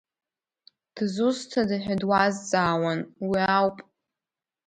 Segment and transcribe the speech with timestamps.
[0.95, 3.77] Дзусҭада ҳәа дуазҵаауан, уи ауп…